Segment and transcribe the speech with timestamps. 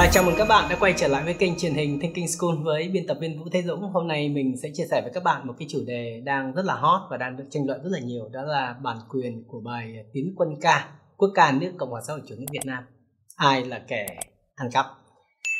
[0.00, 2.56] À, chào mừng các bạn đã quay trở lại với kênh truyền hình Thinking School
[2.62, 3.80] với biên tập viên Vũ Thế Dũng.
[3.80, 6.64] Hôm nay mình sẽ chia sẻ với các bạn một cái chủ đề đang rất
[6.64, 9.60] là hot và đang được tranh luận rất là nhiều đó là bản quyền của
[9.60, 12.84] bài Tiến quân ca quốc ca nước Cộng hòa xã hội chủ nghĩa Việt Nam.
[13.36, 14.06] Ai là kẻ
[14.54, 14.86] ăn cắp?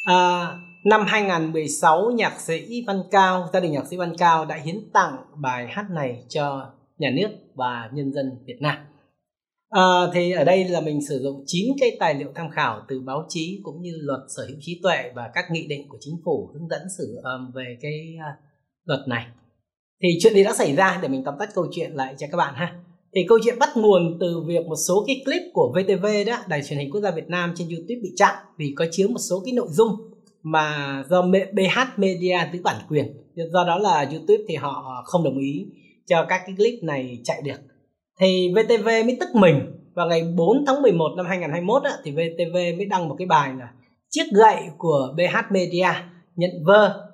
[0.04, 0.46] À,
[0.84, 5.16] năm 2016 nhạc sĩ Văn Cao, gia đình nhạc sĩ Văn Cao đã hiến tặng
[5.36, 8.76] bài hát này cho nhà nước và nhân dân Việt Nam.
[9.70, 9.82] À,
[10.14, 13.26] thì ở đây là mình sử dụng 9 cái tài liệu tham khảo từ báo
[13.28, 16.50] chí cũng như luật sở hữu trí tuệ và các nghị định của chính phủ
[16.54, 18.44] hướng dẫn sử um, về cái uh,
[18.84, 19.26] luật này.
[20.02, 22.36] Thì chuyện gì đã xảy ra để mình tóm tắt câu chuyện lại cho các
[22.36, 22.74] bạn ha.
[23.14, 26.62] Thì câu chuyện bắt nguồn từ việc một số cái clip của VTV đó, Đài
[26.62, 29.42] truyền hình quốc gia Việt Nam trên YouTube bị chặn vì có chứa một số
[29.44, 29.90] cái nội dung
[30.42, 33.06] mà do BH Media giữ bản quyền.
[33.52, 35.66] Do đó là YouTube thì họ không đồng ý
[36.06, 37.60] cho các cái clip này chạy được
[38.20, 39.60] thì VTV mới tức mình.
[39.94, 43.52] Vào ngày 4 tháng 11 năm 2021 á, thì VTV mới đăng một cái bài
[43.58, 43.68] là
[44.10, 45.88] chiếc gậy của BH Media
[46.36, 47.06] nhận vơ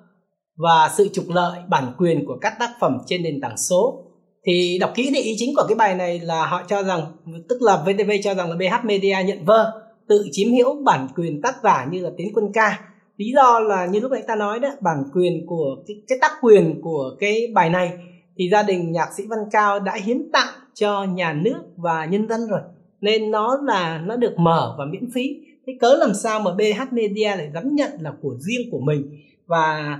[0.57, 4.03] và sự trục lợi bản quyền của các tác phẩm trên nền tảng số.
[4.45, 7.01] Thì đọc kỹ thì ý chính của cái bài này là họ cho rằng
[7.49, 9.71] tức là VTV cho rằng là BH Media nhận vơ
[10.09, 12.79] tự chiếm hữu bản quyền tác giả như là Tiến Quân Ca.
[13.17, 16.31] Lý do là như lúc nãy ta nói đó bản quyền của cái, cái tác
[16.41, 17.91] quyền của cái bài này
[18.37, 22.27] thì gia đình nhạc sĩ Văn Cao đã hiến tặng cho nhà nước và nhân
[22.27, 22.59] dân rồi.
[23.01, 25.21] Nên nó là, nó được mở và miễn phí.
[25.67, 29.09] Thế cớ làm sao mà BH Media lại dám nhận là của riêng của mình?
[29.45, 29.99] Và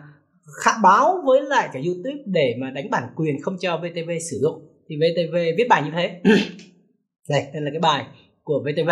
[0.64, 4.38] khả báo với lại cả YouTube để mà đánh bản quyền không cho VTV sử
[4.42, 4.62] dụng.
[4.90, 6.22] Thì VTV viết bài như thế.
[7.30, 8.06] Này đây là cái bài
[8.44, 8.90] của VTV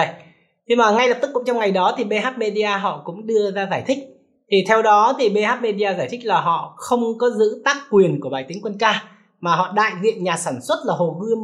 [0.70, 3.52] thế mà ngay lập tức cũng trong ngày đó thì BH Media họ cũng đưa
[3.52, 3.98] ra giải thích.
[4.52, 8.20] Thì theo đó thì BH Media giải thích là họ không có giữ tác quyền
[8.22, 9.04] của bài tính quân ca,
[9.40, 11.40] mà họ đại diện nhà sản xuất là Hồ Gươm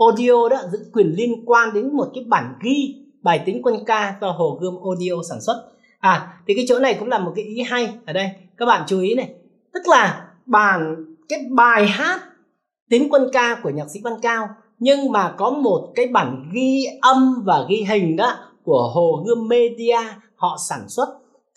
[0.00, 4.14] Audio đó giữ quyền liên quan đến một cái bản ghi bài tính quân ca
[4.20, 5.70] do Hồ Gươm Audio sản xuất.
[5.98, 8.30] À thì cái chỗ này cũng là một cái ý hay ở đây.
[8.56, 9.30] Các bạn chú ý này,
[9.72, 12.20] tức là bản cái bài hát
[12.90, 16.86] tính quân ca của nhạc sĩ Văn Cao nhưng mà có một cái bản ghi
[17.00, 18.34] âm và ghi hình đó
[18.64, 19.98] của Hồ Gươm Media
[20.36, 21.08] họ sản xuất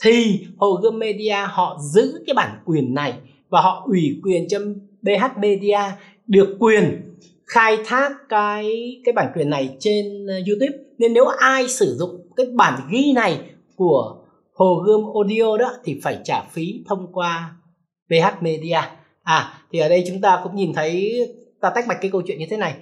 [0.03, 3.13] thì Hồ Gươm Media họ giữ cái bản quyền này
[3.49, 4.59] và họ ủy quyền cho
[5.01, 5.79] BH Media
[6.27, 7.13] được quyền
[7.53, 12.27] khai thác cái cái bản quyền này trên ờ, YouTube nên nếu ai sử dụng
[12.35, 13.39] cái bản ghi này
[13.75, 14.15] của
[14.53, 17.55] Hồ Gươm Audio đó thì phải trả phí thông qua
[18.09, 18.81] VH Media.
[19.23, 21.19] À thì ở đây chúng ta cũng nhìn thấy,
[21.61, 22.73] ta tách bạch cái câu chuyện như thế này.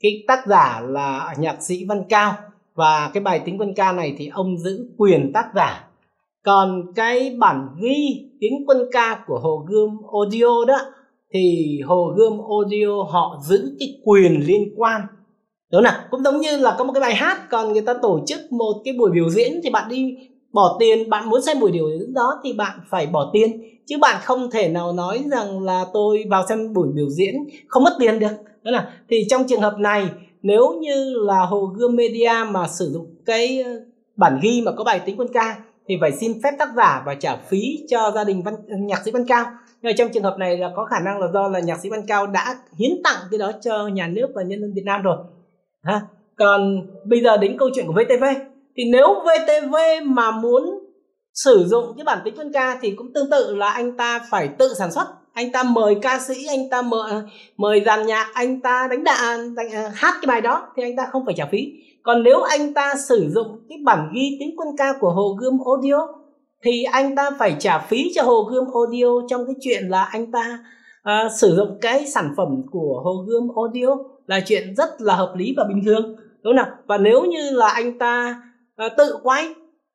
[0.00, 2.34] Cái tác giả là nhạc sĩ Văn Cao
[2.74, 5.88] và cái bài tính quân ca này thì ông giữ quyền tác giả.
[6.44, 10.78] Còn cái bản ghi tiếng quân ca của Hồ Gươm Audio đó
[11.34, 15.00] thì Hồ Gươm Audio họ giữ cái quyền liên quan.
[15.72, 18.20] Đúng không cũng giống như là có một cái bài hát còn người ta tổ
[18.26, 20.16] chức một cái buổi biểu diễn thì bạn đi
[20.52, 23.62] bỏ tiền, bạn muốn xem buổi biểu diễn đó thì bạn phải bỏ tiền.
[23.86, 27.34] Chứ bạn không thể nào nói rằng là tôi vào xem buổi biểu diễn
[27.68, 28.32] không mất tiền được.
[28.62, 30.08] Đó là thì trong trường hợp này,
[30.42, 33.64] nếu như là hồ gươm media mà sử dụng cái
[34.16, 37.14] bản ghi mà có bài tính quân ca thì phải xin phép tác giả và
[37.14, 39.44] trả phí cho gia đình văn nhạc sĩ văn cao.
[39.82, 42.06] Nhưng trong trường hợp này là có khả năng là do là nhạc sĩ văn
[42.06, 45.16] cao đã hiến tặng cái đó cho nhà nước và nhân dân việt nam rồi.
[45.82, 46.00] Ha
[46.36, 48.24] còn bây giờ đến câu chuyện của vtv
[48.76, 49.74] thì nếu vtv
[50.04, 50.62] mà muốn
[51.34, 54.48] sử dụng cái bản tính văn ca thì cũng tương tự là anh ta phải
[54.48, 55.06] tự sản xuất.
[55.32, 57.12] Anh ta mời ca sĩ anh ta mời
[57.56, 60.96] mời dàn nhạc anh ta đánh đàn đánh, à, hát cái bài đó thì anh
[60.96, 61.72] ta không phải trả phí
[62.02, 65.58] còn nếu anh ta sử dụng cái bản ghi tiếng quân ca của hồ gươm
[65.66, 66.06] audio
[66.64, 70.32] thì anh ta phải trả phí cho hồ gươm audio trong cái chuyện là anh
[70.32, 70.58] ta
[71.08, 73.96] uh, sử dụng cái sản phẩm của hồ gươm audio
[74.26, 76.16] là chuyện rất là hợp lý và bình thường.
[76.16, 76.66] Đúng không nào?
[76.86, 78.42] Và nếu như là anh ta
[78.86, 79.48] uh, tự quay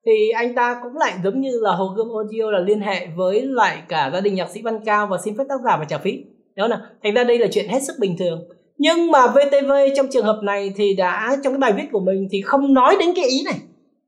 [0.05, 3.41] thì anh ta cũng lại giống như là hồ gươm audio là liên hệ với
[3.41, 5.97] lại cả gia đình nhạc sĩ văn cao và xin phép tác giả và trả
[5.97, 6.11] phí.
[6.55, 6.79] Đúng không nào?
[7.03, 10.39] Thành ra đây là chuyện hết sức bình thường nhưng mà VTV trong trường hợp
[10.43, 13.43] này thì đã, trong cái bài viết của mình thì không nói đến cái ý
[13.45, 13.55] này.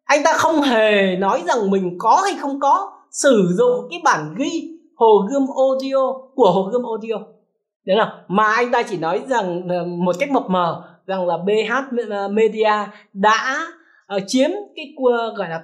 [0.03, 4.35] Anh ta không hề nói rằng mình có hay không có sử dụng cái bản
[4.37, 7.15] ghi hồ gươm audio của hồ gươm audio.
[7.85, 11.37] Đấy nào mà anh ta chỉ nói rằng ờ, một cách mập mờ, rằng là
[11.37, 11.93] BH
[12.31, 12.73] Media
[13.13, 13.67] đã
[14.07, 14.93] ờ, chiếm cái
[15.37, 15.63] gọi là,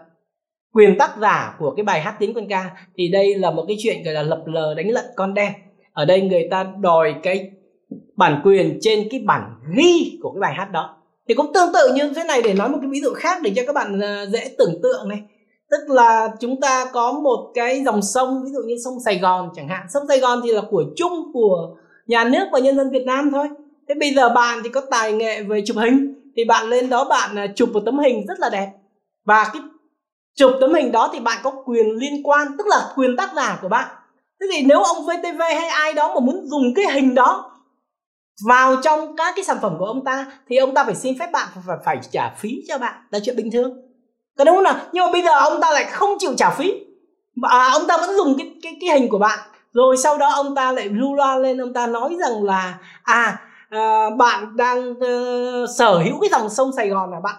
[0.74, 2.72] quyền tác giả của cái bài hát tiếng quân ca.
[2.98, 5.52] Thì đây là một cái chuyện, gọi là, lập lờ đánh lận con đen.
[5.94, 7.52] Ở đây người ta đòi cái
[8.16, 9.42] bản quyền trên cái bản
[9.78, 10.98] ghi của cái bài hát đó.
[11.28, 13.52] Thì cũng tương tự như thế này, để nói một cái ví dụ khác để
[13.56, 15.22] cho các bạn ờ, dễ tưởng tượng này.
[15.72, 19.50] Tức là chúng ta có một cái dòng sông, ví dụ như sông Sài Gòn
[19.56, 19.86] chẳng hạn.
[19.94, 21.76] Sông Sài Gòn thì là của chung của
[22.08, 23.48] nhà nước và nhân dân Việt Nam thôi.
[23.90, 27.06] Thế bây giờ bạn thì có tài nghệ về chụp hình, thì bạn lên đó
[27.06, 28.72] bạn ờ, chụp một tấm hình rất là đẹp.
[29.26, 29.62] Và cái
[30.36, 33.60] chụp tấm hình đó thì bạn có quyền liên quan, tức là quyền tác giả
[33.62, 33.88] của bạn.
[34.42, 37.53] Thế thì nếu ông VTV hay ai đó mà muốn dùng cái hình đó
[38.42, 41.32] vào trong các cái sản phẩm của ông ta thì ông ta phải xin phép
[41.32, 42.94] bạn và phải trả phí cho bạn.
[43.12, 43.74] Là chuyện bình thường.
[44.38, 44.76] Có đúng không nào?
[44.94, 46.74] Nhưng mà bây giờ ông ta lại không chịu trả phí.
[47.36, 49.40] Mà à, ông ta vẫn dùng cái cái cái hình của bạn.
[49.72, 53.42] Rồi sau đó ông ta lại lưu loa lên ông ta nói rằng là à,
[53.70, 57.36] à bạn đang uh, sở hữu cái dòng sông Sài Gòn là bạn?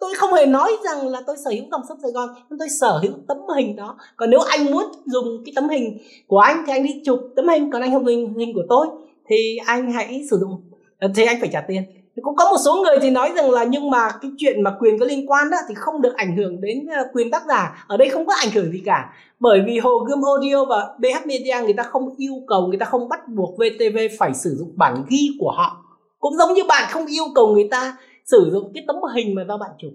[0.00, 2.68] Tôi không hề nói rằng là tôi sở hữu dòng sông Sài Gòn nhưng tôi
[2.80, 3.96] sở hữu tấm hình đó.
[4.16, 7.48] Còn nếu anh muốn dùng cái tấm hình của anh thì anh đi chụp tấm
[7.48, 8.86] hình còn anh không dùng hình của tôi
[9.28, 11.82] thì anh hãy sử dụng ờ, thì anh phải trả tiền.
[12.22, 14.98] Cũng có một số người thì nói rằng là nhưng mà cái chuyện mà quyền
[14.98, 17.84] có liên quan đó thì không được ảnh hưởng đến ờ, quyền tác giả.
[17.88, 19.12] Ở đây không có ảnh hưởng gì cả.
[19.40, 22.86] Bởi vì hồ gươm audio và bh media người ta không yêu cầu, người ta
[22.86, 25.84] không bắt buộc vtv phải sử dụng bản ghi của họ.
[26.18, 29.44] Cũng giống như bạn không yêu cầu người ta sử dụng cái tấm hình mà
[29.48, 29.92] do bạn chụp.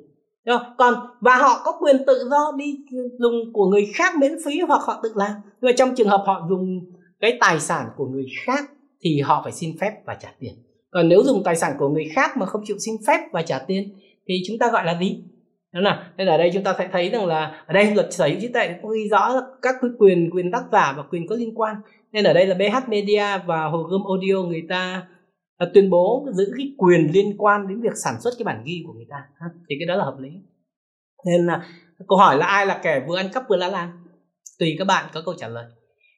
[0.77, 2.77] Còn, và họ có quyền tự do đi
[3.19, 5.31] dùng của người khác miễn phí hoặc họ tự làm.
[5.61, 6.79] Nhưng mà trong trường hợp họ dùng
[7.19, 8.71] cái tài sản của người khác
[9.03, 10.53] thì họ phải xin phép và trả tiền.
[10.91, 13.59] Còn nếu dùng tài sản của người khác mà không chịu xin phép và trả
[13.59, 13.89] tiền
[14.27, 15.23] thì chúng ta gọi là gì?
[15.73, 18.27] Đó là nên ở đây chúng ta sẽ thấy rằng là ở đây luật sở
[18.27, 21.55] hữu trí tuệ cũng ghi rõ các quyền quyền tác giả và quyền có liên
[21.55, 21.75] quan.
[22.11, 25.07] Nên ở đây là BH Media và Hồ Gươm Audio người ta
[25.57, 28.83] à, tuyên bố giữ cái quyền liên quan đến việc sản xuất cái bản ghi
[28.87, 29.17] của người ta.
[29.69, 30.29] Thì cái đó là hợp lý.
[31.25, 31.65] Nên là
[32.07, 33.91] câu hỏi là ai là kẻ vừa ăn cắp vừa lá lan?
[34.59, 35.65] Tùy các bạn có câu trả lời.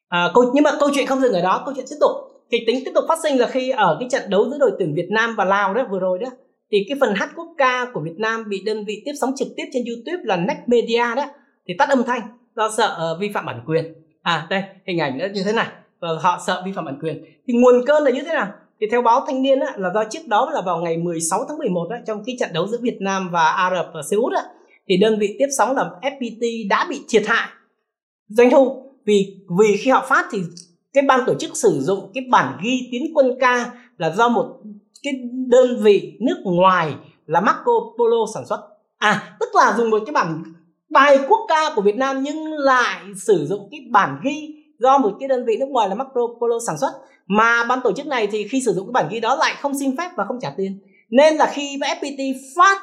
[0.08, 2.10] À, câu nhưng mà câu chuyện không dừng ở đó câu chuyện tiếp tục
[2.52, 4.94] kịch tính tiếp tục phát sinh là khi ở cái trận đấu giữa đội tuyển
[4.94, 6.28] Việt Nam và Lào đó vừa rồi đó
[6.72, 9.48] thì cái phần hát quốc ca của Việt Nam bị đơn vị tiếp sóng trực
[9.56, 11.26] tiếp trên YouTube là Next Media đó
[11.68, 12.20] thì tắt âm thanh
[12.56, 13.94] do sợ ờ, vi phạm bản quyền.
[14.22, 15.66] À đây hình ảnh nó như thế này.
[16.00, 17.24] Và họ sợ vi phạm bản quyền.
[17.46, 18.52] Thì nguồn cơn là như thế nào?
[18.80, 21.58] Thì theo báo Thanh niên á, là do trước đó là vào ngày 16 tháng
[21.58, 24.32] 11 á, trong cái trận đấu giữa Việt Nam và Ả Rập và Xê Út
[24.32, 24.42] á,
[24.88, 27.48] thì đơn vị tiếp sóng là FPT đã bị thiệt hại
[28.28, 28.82] doanh thu.
[29.04, 30.38] Vì vì khi họ phát thì
[30.92, 34.46] cái ban tổ chức sử dụng cái bản ghi tiến quân ca là do một
[35.02, 35.12] cái
[35.46, 36.94] đơn vị nước ngoài
[37.26, 38.60] là Marco Polo sản xuất.
[38.98, 40.42] À tức là dùng một cái bản
[40.90, 45.16] bài quốc ca của Việt Nam nhưng lại sử dụng cái bản ghi do một
[45.20, 46.92] cái đơn vị nước ngoài là Marco Polo sản xuất.
[47.26, 49.78] Mà ban tổ chức này thì khi sử dụng cái bản ghi đó lại không
[49.78, 50.78] xin phép và không trả tiền.
[51.10, 52.78] Nên là khi FPT phát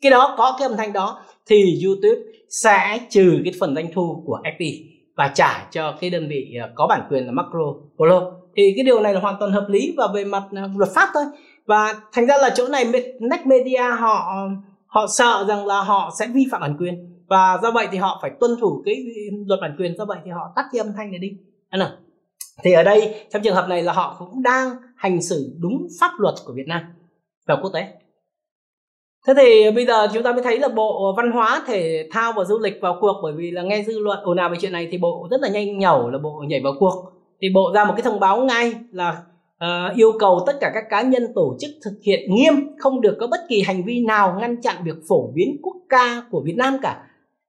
[0.00, 4.22] cái đó, có cái âm thanh đó thì YouTube sẽ trừ cái phần doanh thu
[4.26, 8.32] của FPT và trả cho cái đơn vị ờ, có bản quyền là Macro Polo.
[8.56, 11.08] Thì cái điều này là hoàn toàn hợp lý và về mặt ờ, luật pháp
[11.14, 11.24] thôi.
[11.66, 12.84] Và thành ra là chỗ này
[13.20, 14.48] Next Media họ
[14.86, 17.22] họ sợ rằng là họ sẽ vi phạm bản quyền.
[17.28, 19.96] Và do vậy thì họ phải tuân thủ cái ừ, luật bản quyền.
[19.96, 21.30] Do vậy thì họ tắt cái âm thanh này đi.
[21.68, 21.90] Anh nào
[22.62, 26.10] thì ở đây, trong trường hợp này là họ cũng đang hành xử đúng pháp
[26.18, 26.82] luật của Việt Nam
[27.46, 27.88] và quốc tế
[29.26, 32.44] thế thì bây giờ chúng ta mới thấy là bộ văn hóa thể thao và
[32.44, 33.14] du lịch vào cuộc.
[33.22, 35.48] Bởi vì là nghe dư luận ồn ào về chuyện này thì bộ rất là
[35.48, 37.04] nhanh nhẩu là bộ nhảy vào cuộc.
[37.40, 39.16] Thì bộ ra một cái thông báo ngay là
[39.64, 43.16] uh, yêu cầu tất cả các cá nhân tổ chức thực hiện nghiêm không được
[43.20, 46.54] có bất kỳ hành vi nào ngăn chặn việc phổ biến quốc ca của Việt
[46.56, 47.02] Nam cả.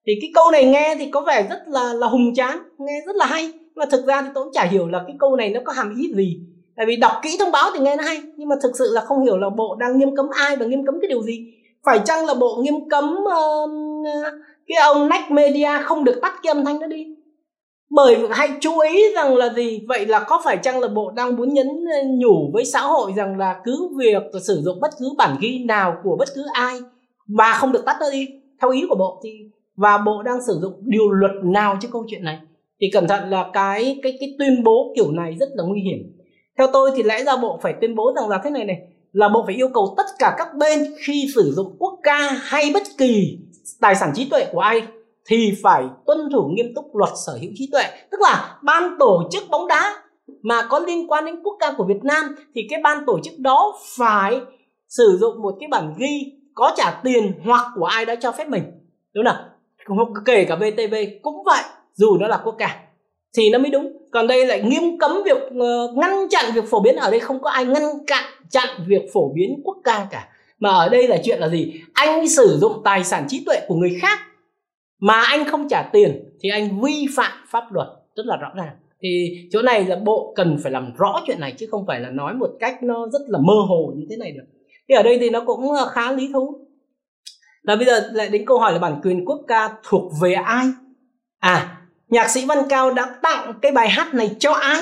[0.07, 3.15] Thì cái câu này nghe thì có vẻ rất là là hùng tráng nghe rất
[3.15, 3.51] là hay.
[3.75, 5.95] Mà thực ra thì tôi cũng chả hiểu là cái câu này nó có hàm
[5.95, 6.39] ý gì.
[6.75, 9.01] Tại vì đọc kỹ thông báo thì nghe nó hay nhưng mà thực sự là
[9.01, 11.53] không hiểu là bộ đang nghiêm cấm ai và nghiêm cấm cái điều gì
[11.85, 13.69] phải chăng là bộ nghiêm cấm uh,
[14.67, 17.05] cái ông Next Media không được tắt cái âm thanh đó đi?
[17.89, 19.85] Bởi hãy chú ý rằng là gì?
[19.87, 23.11] Vậy là có phải chăng là bộ đang muốn nhấn ờ, nhủ với xã hội
[23.15, 26.79] rằng là cứ việc sử dụng bất cứ bản ghi nào của bất cứ ai
[27.27, 28.27] mà không được tắt nó đi
[28.61, 29.29] theo ý của bộ thì
[29.75, 32.39] và bộ đang sử dụng điều luật nào cho câu chuyện này?
[32.81, 35.97] Thì cẩn thận là cái cái cái tuyên bố kiểu này rất là nguy hiểm.
[36.57, 38.77] Theo tôi thì lẽ ra bộ phải tuyên bố rằng là thế này này
[39.11, 42.71] là bộ phải yêu cầu tất cả các bên khi sử dụng quốc ca hay
[42.73, 43.39] bất kỳ
[43.81, 44.81] tài sản trí tuệ của ai
[45.25, 47.83] thì phải tuân thủ nghiêm túc luật sở hữu trí tuệ.
[48.11, 49.95] Tức là ban tổ chức bóng đá
[50.41, 53.39] mà có liên quan đến quốc ca của Việt Nam thì cái ban tổ chức
[53.39, 54.39] đó phải
[54.89, 58.49] sử dụng một cái bản ghi có trả tiền hoặc của ai đã cho phép
[58.49, 58.63] mình.
[59.13, 59.25] Đúng
[59.87, 62.86] không kể cả VTV cũng vậy, dù nó là quốc ca
[63.37, 63.97] thì nó mới đúng.
[64.11, 66.95] Còn đây lại nghiêm cấm việc uh, ngăn chặn việc phổ biến.
[66.95, 70.27] Ở đây không có ai ngăn chặn chặn việc phổ biến quốc ca cả.
[70.59, 71.73] Mà ở đây là chuyện là gì?
[71.93, 74.19] Anh sử dụng tài sản trí tuệ của người khác
[74.99, 77.87] mà anh không trả tiền thì anh vi phạm pháp luật.
[78.15, 78.75] Rất là rõ ràng.
[79.01, 82.09] Thì chỗ này là bộ cần phải làm rõ chuyện này chứ không phải là
[82.09, 84.43] nói một cách nó rất là mơ hồ như thế này được.
[84.89, 86.59] Thì ở đây thì nó cũng ờ, khá lý thú.
[87.61, 90.65] Là bây giờ lại đến câu hỏi là bản quyền quốc ca thuộc về ai?
[91.39, 91.76] À
[92.09, 94.81] nhạc sĩ văn cao đã tặng cái bài hát này cho ai?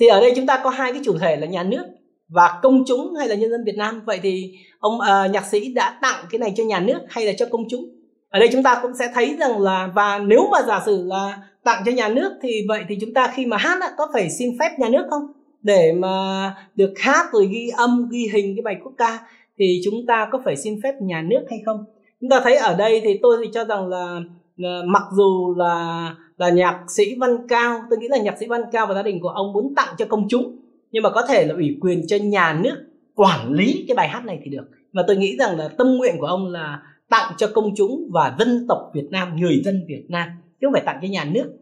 [0.00, 1.84] Thì ở đây chúng ta có hai cái chủ thể là nhà nước
[2.28, 4.02] và công chúng hay là nhân dân Việt Nam.
[4.06, 7.32] Vậy thì ông uh, nhạc sĩ đã tặng cái này cho nhà nước hay là
[7.38, 7.84] cho công chúng?
[8.30, 11.38] Ở đây chúng ta cũng sẽ thấy rằng là và nếu mà giả sử là
[11.64, 14.58] tặng cho nhà nước thì vậy thì chúng ta khi mà hát có phải xin
[14.60, 15.22] phép nhà nước không?
[15.62, 19.18] Để mà được hát rồi ghi âm ghi hình cái bài quốc ca
[19.58, 21.84] thì chúng ta có phải xin phép nhà nước hay không?
[22.20, 24.20] Chúng ta thấy ở đây thì tôi thì cho rằng là,
[24.56, 27.82] là mặc dù là là nhạc sĩ văn cao.
[27.90, 30.06] Tôi nghĩ là nhạc sĩ văn cao và gia đình của ông muốn tặng cho
[30.08, 30.56] công chúng.
[30.90, 32.76] Nhưng mà có thể là ủy quyền cho nhà nước
[33.14, 34.64] quản lý cái bài hát này thì được.
[34.92, 38.36] Và tôi nghĩ rằng là tâm nguyện của ông là tặng cho công chúng và
[38.38, 40.28] dân tộc Việt Nam, người dân Việt Nam.
[40.60, 41.52] Chứ không phải tặng cho nhà nước.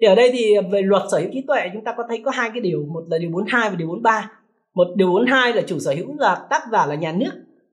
[0.00, 2.30] Thì ở đây thì về luật sở hữu trí tuệ, chúng ta có thấy có
[2.30, 2.86] hai cái điều.
[2.92, 4.30] Một là điều 42 và điều 43
[4.74, 7.30] một điều 42 là chủ sở hữu là tác giả là nhà nước.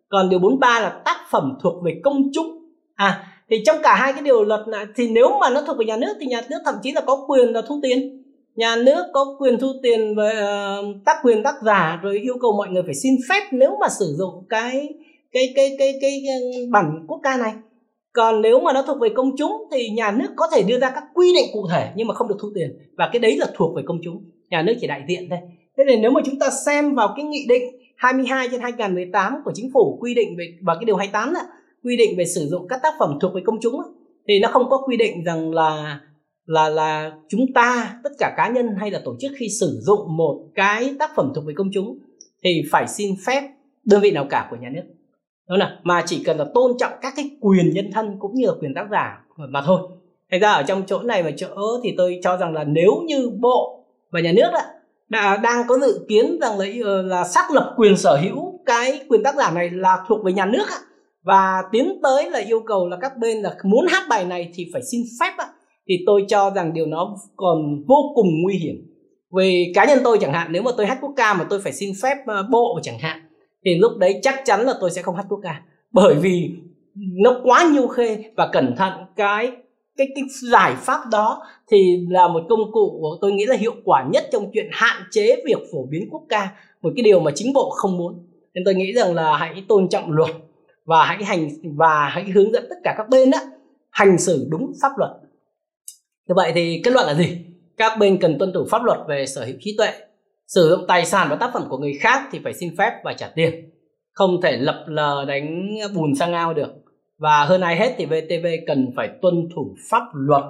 [0.09, 2.47] Còn điều 43 là tác phẩm thuộc về công chúng.
[2.95, 5.85] À thì trong cả hai cái điều luật này thì nếu mà nó thuộc về
[5.85, 8.23] nhà nước thì nhà nước thậm chí là có quyền là thu tiền.
[8.55, 10.31] Nhà nước có quyền thu tiền về
[10.79, 13.87] uh, tác quyền tác giả rồi yêu cầu mọi người phải xin phép nếu mà
[13.99, 14.89] sử dụng cái
[15.31, 17.53] cái cái cái cái, cái bản quốc ca này.
[18.13, 20.89] Còn nếu mà nó thuộc về công chúng thì nhà nước có thể đưa ra
[20.89, 22.77] các quy định cụ thể nhưng mà không được thu tiền.
[22.97, 24.23] Và cái đấy là thuộc về công chúng.
[24.49, 25.39] Nhà nước chỉ đại diện thôi.
[25.77, 27.63] Thế nên nếu mà chúng ta xem vào cái nghị định
[27.95, 31.39] 22 trên 2018 của chính phủ quy định về và cái điều 28 đó,
[31.84, 33.81] quy định về sử dụng các tác phẩm thuộc về công chúng
[34.27, 36.00] thì nó không có quy định rằng là
[36.46, 40.17] là là chúng ta, tất cả cá nhân hay là tổ chức khi sử dụng
[40.17, 41.98] một cái tác phẩm thuộc về công chúng
[42.43, 43.43] thì phải xin phép
[43.86, 44.84] đơn vị nào cả của nhà nước.
[45.50, 48.46] Đúng không mà chỉ cần là tôn trọng các cái quyền nhân thân cũng như
[48.46, 49.79] là quyền tác giả mà thôi.
[50.31, 53.31] Thành ra ở trong chỗ này và chỗ thì tôi cho rằng là nếu như
[53.39, 54.50] bộ và nhà nước
[55.10, 59.01] đã, đang có dự kiến rằng là ờ, là xác lập quyền sở hữu cái
[59.10, 60.65] quyền tác giả này là thuộc về nhà nước
[61.27, 64.65] và tiến tới là yêu cầu là các bên là muốn hát bài này thì
[64.74, 65.34] phải xin phép
[65.88, 68.75] thì tôi cho rằng điều nó còn vô cùng nguy hiểm.
[69.38, 71.74] Vì cá nhân tôi chẳng hạn, nếu mà tôi hát quốc ca mà tôi phải
[71.74, 73.19] xin phép ờ, bộ chẳng hạn,
[73.65, 75.62] thì lúc đấy chắc chắn là tôi sẽ không hát quốc ca.
[75.91, 76.50] Bởi vì
[76.96, 79.51] nó quá nhiều khê và cẩn thận cái
[79.98, 84.07] cái cái giải pháp đó thì là một công cụ tôi nghĩ là hiệu quả
[84.12, 86.50] nhất trong chuyện hạn chế việc phổ biến quốc ca,
[86.81, 88.13] một cái điều mà chính bộ không muốn.
[88.53, 90.29] Nên tôi nghĩ rằng là hãy tôn trọng luật
[90.88, 93.38] và hãy hành, và hãy hướng dẫn tất cả các bên đó
[93.89, 95.12] hành xử đúng pháp luật.
[96.27, 97.38] Như vậy thì kết luận là gì?
[97.77, 99.89] Các bên cần tuân thủ pháp luật về sở hữu trí tuệ.
[100.48, 103.13] Sử dụng tài sản và tác phẩm của người khác thì phải xin phép và
[103.13, 103.70] trả tiền.
[104.13, 106.70] Không thể lập lờ đánh bùn sang ao được.
[107.17, 110.44] Và hơn ai hết thì VTV cần phải tuân thủ pháp luật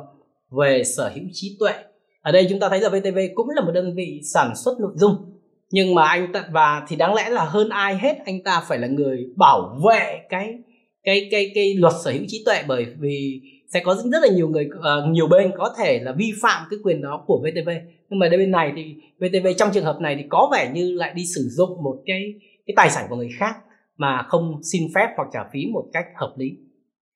[0.52, 1.74] về sở hữu trí tuệ.
[2.22, 4.92] Ở đây chúng ta thấy là VTV cũng là một đơn vị sản xuất nội
[4.96, 5.27] dung
[5.72, 8.78] nhưng mà anh ta và thì đáng lẽ là hơn ai hết anh ta phải
[8.78, 10.58] là người bảo vệ cái
[11.04, 13.42] cái cái cái luật sở hữu trí tuệ bởi vì
[13.74, 16.80] sẽ có rất là nhiều người uh, nhiều bên có thể là vi phạm cái
[16.84, 17.70] quyền đó của VTV
[18.10, 21.14] nhưng mà bên này thì VTV trong trường hợp này thì có vẻ như lại
[21.16, 22.34] đi sử dụng một cái
[22.68, 23.56] cái tài sản của người khác
[23.98, 26.52] mà không xin phép hoặc trả phí một cách hợp lý.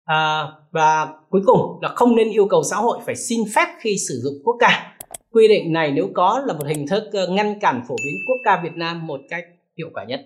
[0.05, 3.97] À, và cuối cùng là không nên yêu cầu xã hội phải xin phép khi
[4.09, 4.90] sử dụng quốc ca
[5.31, 8.37] quy định này nếu có là một hình thức ờ, ngăn cản phổ biến quốc
[8.43, 9.45] ca Việt Nam một cách
[9.77, 10.21] hiệu quả nhất.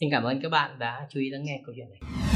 [0.00, 2.27] Xin cảm ơn các bạn đã chú ý lắng nghe câu chuyện này.